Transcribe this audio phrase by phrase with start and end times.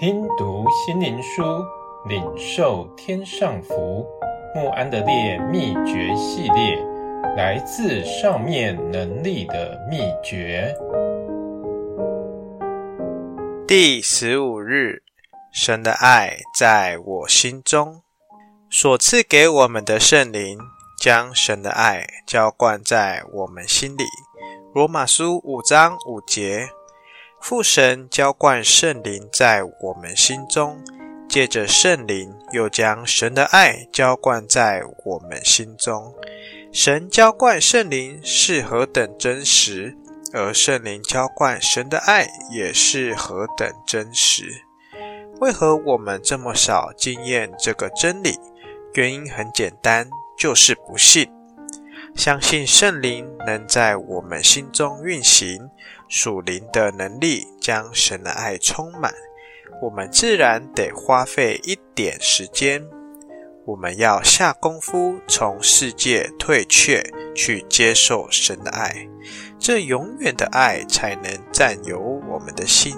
[0.00, 1.42] 听读心灵书，
[2.08, 4.06] 领受天上福。
[4.54, 6.78] 慕安德烈秘诀系列，
[7.36, 10.72] 来自上面能力的秘诀。
[13.66, 15.02] 第十五日，
[15.50, 18.02] 神的爱在我心中，
[18.70, 20.60] 所赐给我们的圣灵，
[20.96, 24.04] 将神的爱浇灌在我们心里。
[24.72, 26.68] 罗马书五章五节。
[27.40, 30.78] 父神浇灌圣灵在我们心中，
[31.28, 36.14] 借着圣灵又将神的爱浇灌在我们心中。
[36.72, 39.96] 神浇灌圣灵是何等真实，
[40.34, 44.64] 而圣灵浇灌神的爱也是何等真实。
[45.40, 48.38] 为何我们这么少经验这个真理？
[48.94, 51.30] 原因很简单，就是不信。
[52.18, 55.70] 相信圣灵能在我们心中运行。
[56.08, 59.14] 属灵的能力将神的爱充满，
[59.80, 62.84] 我们自然得花费一点时间。
[63.64, 67.00] 我们要下功夫，从世界退却，
[67.36, 69.06] 去接受神的爱，
[69.56, 72.96] 这永远的爱才能占有我们的心。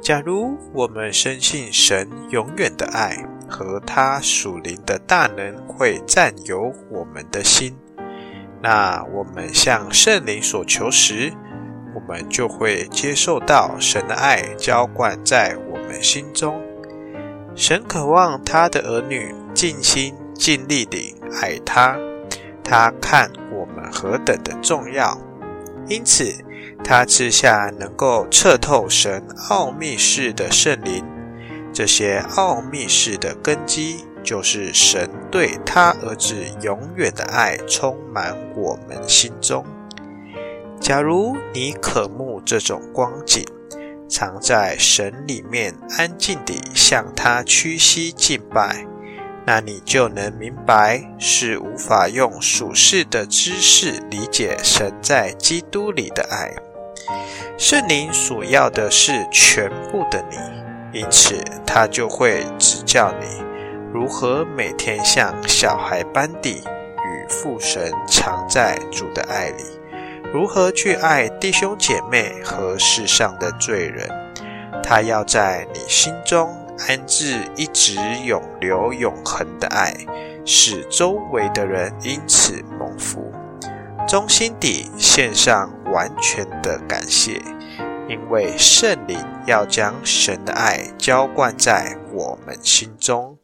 [0.00, 7.76] 假如我们深信神永远的爱和他属灵的大能会占有我们的心，
[8.64, 11.30] 那我们向圣灵所求时，
[11.94, 16.58] 我们就会接受到神的爱浇灌在我们心中。
[17.54, 21.94] 神渴望他的儿女尽心尽力地爱他，
[22.64, 25.18] 他看我们何等的重要，
[25.86, 26.32] 因此
[26.82, 31.04] 他赐下能够彻透神奥秘事的圣灵。
[31.70, 39.64] 这些奥秘事的根基，就是神对他儿子永远的爱充满我们心中。
[40.80, 43.46] 假如你渴慕这种光景，
[44.08, 48.86] 常在神里面安静地向他屈膝敬拜，
[49.46, 56.54] 那你就能明白，是无法用属世的知识理解神在基督里的爱。
[57.56, 63.42] 圣灵所要的是全部的你，因此他就会指教你
[63.94, 66.64] 如何每天像小孩般地
[67.06, 69.62] 与父神常在主的爱里。
[70.32, 74.08] 如何去爱弟兄姐妹和世上的罪人？
[74.82, 76.52] 他要在你心中
[76.88, 77.94] 安置一直
[78.24, 79.94] 永留永恒的爱，
[80.44, 83.32] 使周围的人因此蒙福。
[84.08, 87.40] 衷心地献上完全的感谢，
[88.08, 89.16] 因为圣灵
[89.46, 93.38] 要将神的爱浇灌在我们心中。